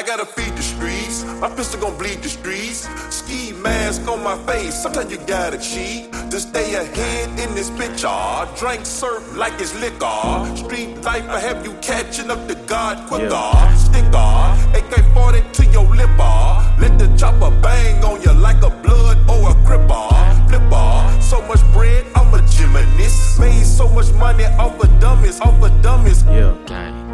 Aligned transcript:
I 0.00 0.02
gotta 0.02 0.24
feed 0.24 0.56
the 0.56 0.62
streets. 0.62 1.24
My 1.42 1.54
pistol 1.54 1.78
gon' 1.78 1.98
bleed 1.98 2.22
the 2.22 2.30
streets. 2.30 2.88
Ski 3.14 3.52
mask 3.52 4.08
on 4.08 4.24
my 4.24 4.34
face. 4.46 4.74
Sometimes 4.74 5.12
you 5.12 5.18
gotta 5.26 5.58
cheat 5.58 6.10
to 6.30 6.40
stay 6.40 6.74
ahead 6.74 7.28
in 7.38 7.54
this 7.54 7.68
bitch. 7.68 8.02
Ah, 8.06 8.50
drink 8.58 8.86
surf 8.86 9.36
like 9.36 9.52
it's 9.60 9.74
liquor. 9.78 10.56
Street 10.56 10.96
life, 11.04 11.28
I 11.28 11.38
have 11.38 11.66
you 11.66 11.74
catching 11.82 12.30
up 12.30 12.48
to 12.48 12.54
God 12.64 13.06
quicker. 13.08 13.28
Yeah. 13.28 13.76
Sticker, 13.76 14.32
AK 14.72 15.04
40 15.12 15.42
to 15.52 15.66
your 15.66 15.84
lip. 15.94 16.08
ah. 16.18 16.74
Let 16.80 16.98
the 16.98 17.14
chopper 17.18 17.50
bang 17.60 18.02
on 18.02 18.22
you 18.22 18.32
like 18.32 18.62
a 18.62 18.70
blood 18.70 19.18
or 19.28 19.50
a 19.50 19.54
gripper. 19.68 20.08
Flipper, 20.48 21.20
so 21.20 21.42
much 21.42 21.60
bread, 21.74 22.06
I'm 22.14 22.32
a 22.32 22.40
gymnast. 22.48 23.38
Made 23.38 23.66
so 23.66 23.86
much 23.86 24.10
money 24.14 24.44
off 24.44 24.82
of 24.82 24.98
dummies, 24.98 25.42
off 25.42 25.62
of 25.62 25.82
dummies. 25.82 26.24
Yeah. 26.24 27.09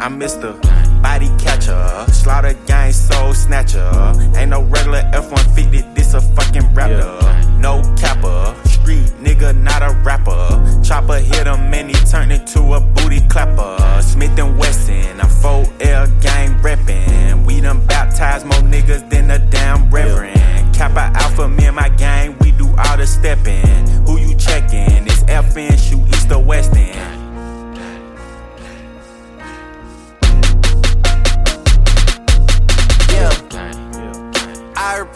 I'm 0.00 0.18
Mr. 0.20 0.54
Body 1.02 1.28
Catcher, 1.42 2.06
Slaughter 2.12 2.54
Gang 2.66 2.92
Soul 2.92 3.34
Snatcher. 3.34 3.90
Ain't 4.36 4.50
no 4.50 4.62
regular 4.62 5.02
F-150, 5.12 5.37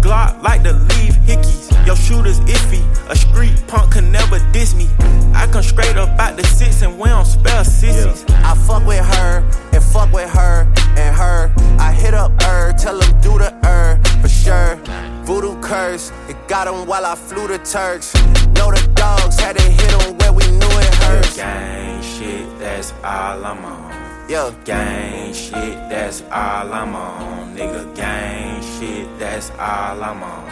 Glock 0.00 0.42
like 0.42 0.62
to 0.62 0.72
leave 0.72 1.14
hickeys. 1.28 1.70
Your 1.86 1.96
shooter's 1.96 2.40
iffy, 2.40 2.82
a 3.10 3.16
street 3.16 3.62
punk 3.66 3.92
can 3.92 4.10
never 4.10 4.38
diss 4.52 4.74
me. 4.74 4.88
I 5.34 5.46
come 5.50 5.62
straight 5.62 5.96
up 5.96 6.08
out 6.18 6.36
the 6.36 6.44
six 6.44 6.82
and 6.82 6.98
we 6.98 7.08
don't 7.08 7.24
spell 7.24 7.64
sissies. 7.64 8.24
I 8.28 8.54
fuck 8.66 8.86
with 8.86 9.04
her 9.04 9.44
and 9.72 9.82
fuck 9.82 10.12
with 10.12 10.30
her 10.30 10.66
and 10.96 11.16
her. 11.16 11.52
I 11.78 11.92
hit 11.92 12.14
up 12.14 12.40
her, 12.42 12.72
tell 12.72 13.00
him 13.00 13.20
do 13.20 13.38
the 13.38 13.50
her 13.64 14.00
for 14.20 14.28
sure. 14.28 14.76
Voodoo 15.24 15.60
curse, 15.60 16.12
it 16.28 16.36
got 16.48 16.66
him 16.66 16.86
while 16.86 17.04
I 17.04 17.14
flew 17.14 17.46
the 17.48 17.58
Turks. 17.58 18.14
Know 18.56 18.70
the 18.70 18.90
dogs 18.94 19.38
had 19.38 19.56
to 19.56 19.62
hit 19.62 20.02
him 20.02 20.16
where 20.18 20.32
we 20.32 20.44
knew 20.50 20.74
it 20.78 20.94
hurts. 20.94 21.36
Gang 21.36 22.02
shit, 22.02 22.58
that's 22.58 22.92
all 23.04 23.44
I'm 23.44 23.64
on. 23.64 24.09
Yeah, 24.30 24.54
Gang 24.64 25.34
shit, 25.34 25.74
that's 25.90 26.22
all 26.30 26.72
I'm 26.72 26.94
on. 26.94 27.56
Nigga, 27.56 27.82
gang 27.96 28.62
shit, 28.62 29.18
that's 29.18 29.50
all 29.58 30.04
I'm 30.04 30.22
on. 30.22 30.48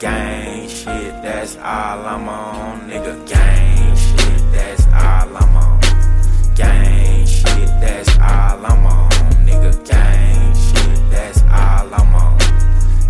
Gang 0.00 0.68
shit, 0.68 1.12
that's 1.22 1.54
all 1.58 2.04
I'm 2.04 2.28
on. 2.28 2.90
Nigga, 2.90 3.14
gang 3.24 3.94
shit, 3.94 4.50
that's 4.50 4.86
all 4.86 5.36
I'm 5.36 5.56
on. 5.56 5.80
Gang 6.56 7.24
shit, 7.24 7.68
that's 7.80 8.10
all 8.18 8.66
I'm 8.66 8.84
on. 8.84 9.10
Nigga, 9.46 9.70
gang 9.86 10.54
shit, 10.56 11.10
that's 11.12 11.42
all 11.42 11.94
I'm 11.94 12.12
on. 12.12 12.38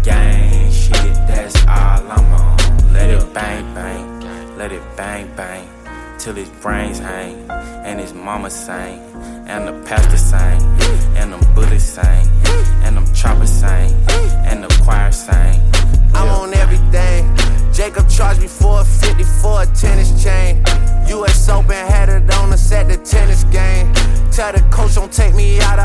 Gang 0.03 0.71
shit, 0.73 1.15
that's 1.27 1.57
all 1.65 2.05
I'm 2.13 2.35
on. 2.35 2.93
Let 2.93 3.09
it 3.09 3.33
bang 3.33 3.75
bang, 3.75 4.59
let 4.59 4.73
it 4.73 4.83
bang 4.95 5.35
bang, 5.35 5.67
till 6.27 6.35
his 6.35 6.51
brains 6.61 6.99
hang, 6.99 7.49
and 7.87 8.01
his 8.01 8.13
mama 8.13 8.51
sang, 8.51 8.99
and 9.47 9.69
the 9.69 9.73
pastor 9.87 10.17
sang, 10.17 10.61
and 11.15 11.33
them 11.33 11.55
bullets 11.55 11.85
sang, 11.85 12.27
and 12.83 12.97
them 12.97 13.07
choppers 13.15 13.49
sang, 13.49 13.93
and 14.45 14.65
the 14.65 14.83
choir 14.83 15.13
sang. 15.13 15.61
I'm 16.15 16.29
on 16.29 16.53
everything. 16.55 17.33
Jacob 17.73 18.09
charged 18.09 18.41
me 18.41 18.49
for 18.49 18.81
a 18.81 18.85
50 18.85 19.23
for 19.41 19.63
a 19.63 19.67
tennis 19.67 20.21
chain. 20.21 20.65
US 21.11 21.49
Open 21.49 21.71
had 21.71 22.09
it 22.09 22.29
on 22.39 22.53
us 22.53 22.73
at 22.73 22.89
the 22.89 22.97
tennis 22.97 23.45
game. 23.45 23.95
Tell 24.33 24.53
the 24.53 24.63
coach 24.73 24.97
don't 24.97 25.13
take 25.13 25.33
me 25.33 25.61
out, 25.61 25.79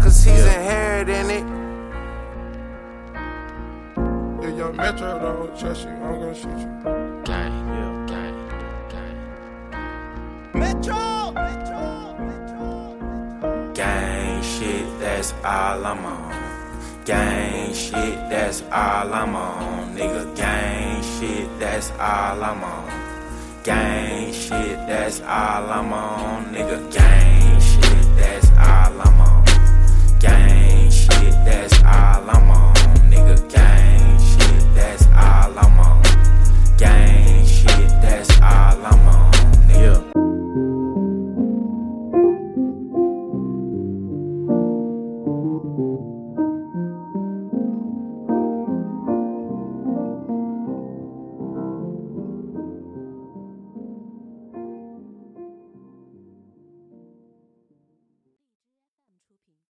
cause 0.00 0.24
he's 0.24 0.44
inheriting 0.44 1.30
it. 1.30 1.44
If 4.44 4.56
young 4.56 4.76
Metro 4.76 5.18
don't 5.18 5.58
trust 5.58 5.84
you, 5.84 5.90
I'm 5.90 6.20
gonna 6.20 6.34
shoot 6.34 6.58
you. 6.58 7.00
Gang 13.74 14.42
shit, 14.42 14.86
that's 14.98 15.32
all 15.44 15.86
I'm 15.86 16.04
on. 16.04 16.32
Gang 17.04 17.72
shit, 17.74 18.18
that's 18.28 18.62
all 18.72 19.14
I'm 19.14 19.34
on. 19.34 19.96
Nigga, 19.96 20.36
gang 20.36 21.02
shit, 21.02 21.48
that's 21.58 21.90
all 21.92 22.42
I'm 22.42 22.62
on. 22.62 22.90
Gang 23.62 24.32
shit, 24.32 24.76
that's 24.86 25.20
all 25.20 25.70
I'm 25.70 25.92
on. 25.92 26.44
Nigga, 26.54 26.92
gang 26.92 27.60
shit, 27.60 28.16
that's 28.16 28.50
all 28.50 29.00
I'm 29.00 29.20
on. 29.20 29.29
Gang 29.29 29.29
shit, 29.29 29.29
that's 29.29 29.29